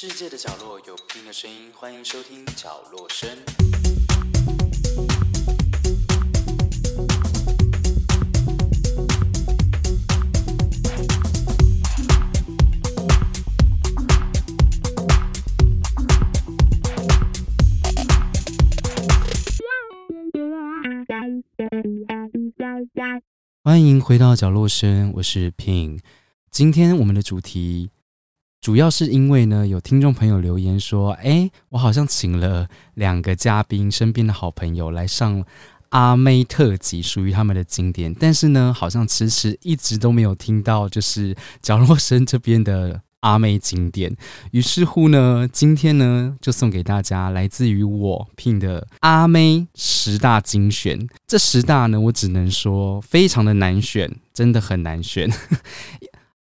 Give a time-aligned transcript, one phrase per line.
[0.00, 3.28] 世界的角落有不同的声音，欢迎收听角落声。
[23.64, 25.98] 欢迎回到角落声，我是 Pin。
[26.52, 27.90] 今天我们的主题
[28.68, 35.42] 主要是因为呢，有听众朋友留言说：“哎，我好像请了两个嘉宾，身边的好朋友来上
[35.88, 38.14] 阿妹特辑，属于他们的经典。
[38.20, 44.14] 但是呢，好像迟迟一直都没有听到，就是角落声这边的阿妹经典。
[44.50, 51.08] 于是乎呢，今天呢，就送给大家来自于我聘的阿妹十大精选。
[51.26, 55.26] 这十大呢，我只能说非常的难选，真的很难选。”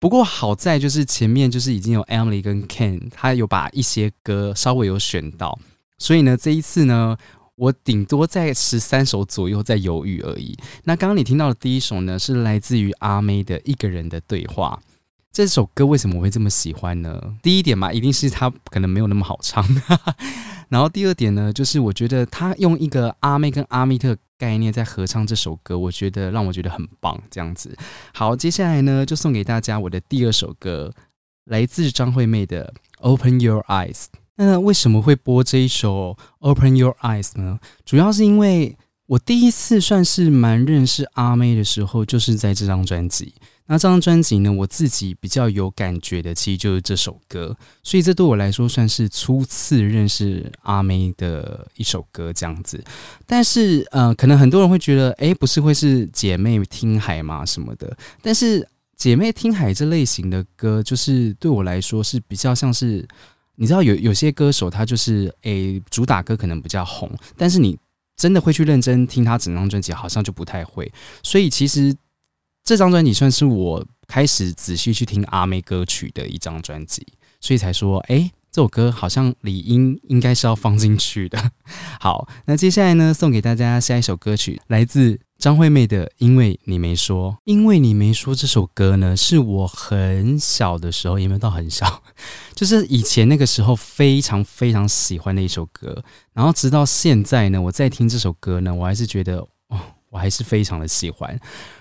[0.00, 5.58] 不过好在就是前面就是已经有 Emily 跟 Ken，他有把一些歌稍微有选到，
[5.98, 7.18] 所以呢这一次呢，
[7.54, 10.56] 我顶多在十三首左右在犹豫而已。
[10.84, 14.80] 那刚刚你听到的第一首呢，是来自于阿妹的一个人的对话。
[15.32, 17.36] 这首歌为什么我会这么喜欢呢？
[17.42, 19.64] 第一点嘛，一定是它可能没有那么好唱。
[20.68, 24.16] 然后第二点呢，就是我觉得他用一个阿妹跟阿密特。
[24.40, 27.22] 概念在合唱这首歌，我觉得让我觉得很棒。
[27.30, 27.76] 这样子，
[28.14, 30.90] 好，接下来呢，就送给大家我的第二首歌，
[31.44, 32.72] 来自张惠妹的
[33.02, 33.92] 《Open Your Eyes》。
[34.36, 37.58] 那为什么会播这一首《Open Your Eyes》呢？
[37.84, 38.74] 主要是因为
[39.10, 43.34] 我第一次算是蛮认识阿妹的时候，就是在这张专辑。
[43.66, 52.80] 那这张专辑呢，我自己比较有感觉的，其实就是这首歌，所以这对我来说算是初次认识阿妹的一首歌这样子。
[53.26, 57.96] 但是，呃，可能很多人会觉得，哎，不是会是姐妹听海吗什么的？
[58.22, 58.64] 但是，
[58.96, 63.04] 姐妹听海这类型的歌，就是对我来说是比较像是，
[63.56, 67.76] 你知道，有有些歌手他就是，哎，主打歌可能比较红，但是你
[68.20, 70.92] 真的会去认真听他整张专辑，好像就不太会。
[71.22, 71.96] 所以，其实。
[72.62, 77.04] 这张专辑算是我开始仔细去听阿妹歌曲的一张专辑，
[77.40, 81.52] 所以才说，哎，这首歌好像理应应该是要放进去的。
[82.00, 87.32] 好，那接下来呢，送给大家下一首歌曲，来自张惠妹的《因为你没说》。
[87.44, 92.02] 因为你没说这首歌呢，是我很小的时候，也没有到很小，
[92.54, 96.02] 就是以前那个时候非常非常喜欢的一首歌。
[96.32, 99.78] 然后直到现在呢，我在听这首歌呢，我还是觉得，哦，
[100.10, 101.38] 我还是非常的喜欢。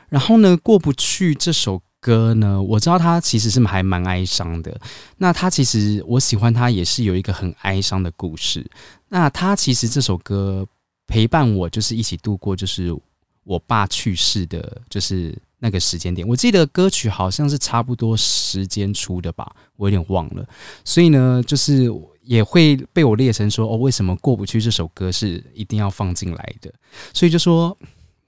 [0.09, 4.79] 然后呢，过不去这首歌呢，我知道他其实是还蛮哀伤的。
[5.17, 8.65] 那他其实我喜欢他，也是有一个很哀伤的故事。
[9.09, 10.65] 那他其实这首歌
[11.07, 12.95] 陪伴我，就是一起度过，就是
[13.43, 16.27] 我爸去世的，就是那个时间点。
[16.27, 20.47] 我记得歌曲好像是差不多时间出的吧，我有点忘了。
[20.85, 26.73] 所以呢，就是也会被我列成说，哦，为什么过不去这首歌是一定要放进来的？
[27.13, 27.77] 所以就说。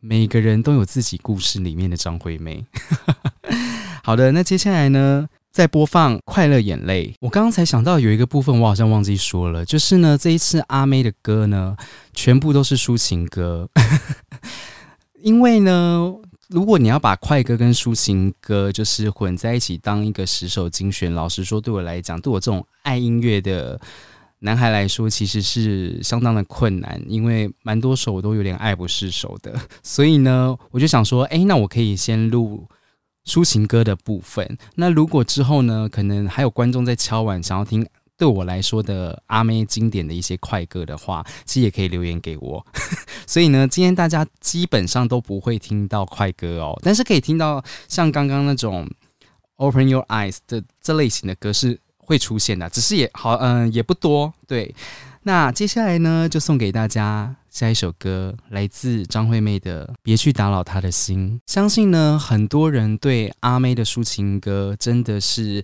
[0.03, 2.66] 每个人都有自己故事里面的张惠妹。
[4.03, 7.09] 好的，那接下来呢，再播放《快乐眼泪》。
[7.19, 11.78] 我刚刚才想到有一个部分，我好像忘记说了，就是呢，这一次阿妹的歌呢，
[12.13, 13.69] 全部都是抒情歌。
[15.22, 16.12] 因为呢，
[16.50, 23.79] 如果你要把快歌跟抒情歌就是混在一起当一个十首精选，老实说，对我来讲，对我这种爱音乐的。
[24.44, 29.53] 男孩来说，其实是相当的困难，因为蛮多首我都有点爱不释手的。
[29.84, 32.68] 所以呢，我就想说，哎，那我可以先录
[33.24, 34.57] 抒情歌的部分。
[34.74, 37.85] 那如果之后呢，可能还有观众在敲碗想要听
[38.18, 42.66] 对我来说的阿妹经典的一些快歌的话，其实也可以留言给我。
[43.28, 48.90] 所以呢，今天大家基本上都不会听到快歌哦，但是可以听到像刚刚那种
[49.57, 51.80] Open Your Eyes 的这类型的歌是。
[52.06, 54.34] 会出现的，只是也好，嗯，也不多。
[54.47, 54.73] 对，
[55.23, 61.39] 那接下来呢，就送给大家下一首歌，来自张惠妹的《别去打扰他的心》。
[61.51, 65.63] 相信呢，很多人对阿妹的抒情歌真的是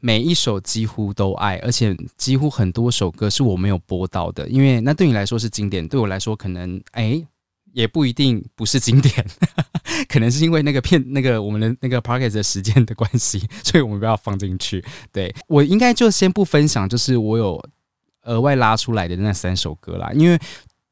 [0.00, 7.24] 每一首几乎都爱，而且几乎很多首歌是我没有播到的，因为那对你来说是经典，对我来说可能哎。
[7.72, 9.26] 也不一定不是经典，
[10.08, 14.84] 可能是因为那个片那个我们的那个 p o c k e t 的时间的关系， 所以我们不要放进去。
[15.12, 17.62] 对我应该就先不分享，就是我有
[18.22, 20.38] 额外拉出来的那三首歌啦，因为。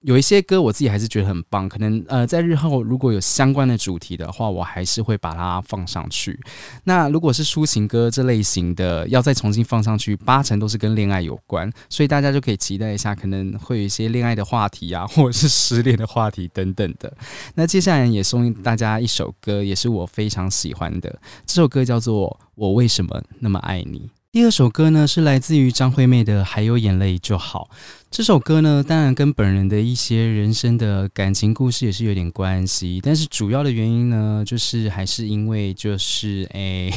[0.02, 6.40] 有一些歌我自己还是觉得很棒，可能呃在日后如果有相关的主题的话，我还是会把它放上去。
[6.84, 17.14] 那如果是抒情歌这类型的，要再重新放上去，八成都是跟恋爱有关，所以大家就可以期待一下，可能会有一些恋爱的话题啊， 或者是失恋的话题等等的。
[17.54, 23.98] 那接下来也送大家一首歌，也是我非常喜欢的，这首歌叫做《我为什么那么爱你》。
[24.32, 27.68] 第二首歌呢是来自于张惠妹的《还有眼泪就好》。
[28.12, 36.92] 这首歌呢，当然跟本人的一些人生的感情故事也是有点关系，但是主要的原因呢，就是还是因为就是哎，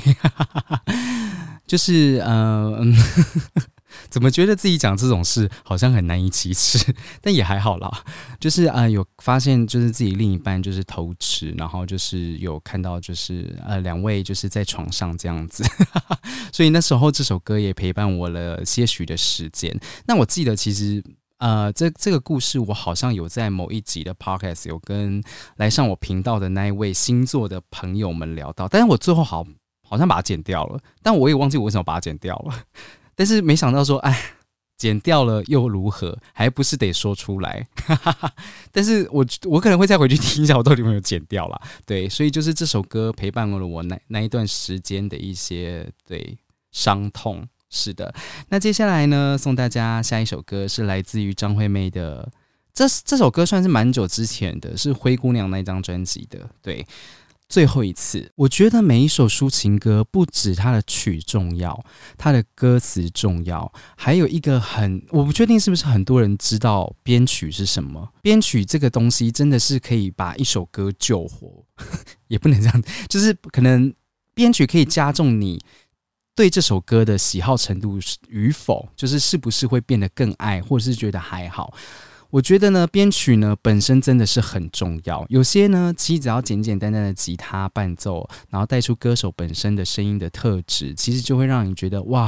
[1.66, 2.86] 就是呃。
[4.10, 6.94] 怎么觉得自己讲这种事好像很难以启齿？
[7.22, 7.92] 但也还好啦，
[8.40, 15.64] 就是啊，有发现就是自己另一半就是偷吃，然后就是有看到就是呃两位就是在床上这样子，
[16.52, 19.78] 所以那时候这首歌也陪伴我了些许的时间。
[20.06, 21.04] 那我记得其实
[21.38, 25.24] 呃这这个故事我好像有在某一集的 podcast 有跟
[25.58, 29.46] 来上我频道的那一位星座的朋友们聊到，但是我最后好
[29.88, 32.64] 好像把它剪掉了，但我也忘记我为什么把它剪掉了。
[33.16, 34.32] 但是没想到说，哎，
[34.78, 36.18] 剪掉了又如何？
[36.34, 37.68] 还不是得说出来。
[38.72, 41.62] 但是我我可能会再回去听一下，我到底有没有剪掉了。
[41.86, 46.38] 对，所以就是这首歌陪伴了我那那一段时间的一些对
[46.72, 47.48] 伤痛。
[47.76, 48.14] 是的，
[48.50, 52.32] 那接下来呢，送大家下一首歌是来自于张惠妹的，
[52.72, 56.48] 这这首歌算是蛮久之前的，是《灰姑娘》那张专辑的。
[56.62, 56.86] 对。
[57.50, 61.84] 最后一次，我觉得每一首抒情歌不止它的曲重要，
[62.18, 68.10] 它的歌词重要，还有一个很，我不确定是不是很多人知道编曲是什么。
[68.22, 71.64] 编曲这个东西真的是可以把一首歌救活，
[72.28, 73.94] 也不能这样，就是可能
[74.34, 75.64] 编曲可以加重你
[76.36, 78.00] 对这首歌的喜好程度
[78.30, 81.72] 与否，就是是不是会变得更爱，或者是觉得还好。
[82.34, 85.24] 我觉得呢，编曲呢本身真的是很重要。
[85.30, 92.28] 有些呢，其实只要简简单单的吉他伴奏，然后带出歌手本身的声音的特质，其实就会让你觉得哇，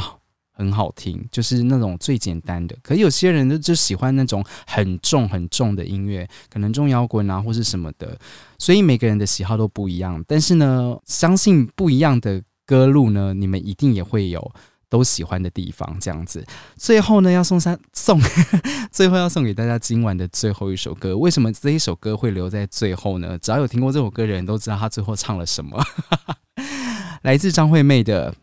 [0.51, 1.27] 很好听。
[1.31, 2.77] 就是那种最简单的。
[2.83, 8.15] 可有些人呢，就喜欢那种很重很重的音乐，可能重摇滚啊，或是什么的。
[8.59, 10.23] 所以每个人的喜好都不一样。
[10.27, 14.53] 但是呢，相信不一样的歌路呢，你们一定也会有。
[14.89, 16.45] 都喜欢的地方，这样子。
[16.77, 18.19] 最后呢，要送三送，
[18.91, 21.17] 最后要送给大家今晚的最后一首歌。
[21.17, 23.37] 为什么这一首歌会留在最后呢？
[23.39, 25.81] 只要有听过这首歌的人都知道，他最后唱了什么。
[27.23, 28.31] 来自张惠妹的《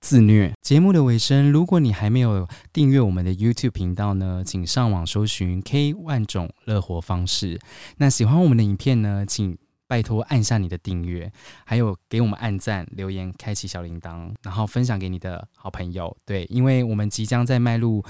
[0.00, 0.48] 自虐》。
[0.62, 7.60] 节目的尾声，如果你还没有订阅我们的 YouTube 频道呢，请上网搜寻 K 万种乐活方式。
[7.98, 9.58] 那喜欢我们的影片呢，请。
[9.86, 11.30] 拜托按下你的订阅，
[11.64, 16.16] 还有给我们按赞、留言、开启小铃铛，然后分享给你的好朋友。
[16.24, 18.04] 对，因为我们即将在迈入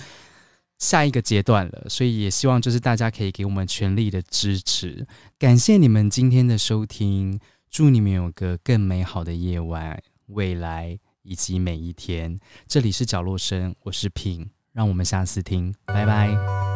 [0.79, 5.07] 下一个阶段了，所以也希望就是大家可以给我们全力的支持。
[5.39, 7.41] 感谢你们今天的收听，
[7.71, 12.39] 祝你们有个更美好的夜晚、未来以及每一天。
[12.67, 16.74] 这里是角落声，我是平，让我们下次听，拜拜。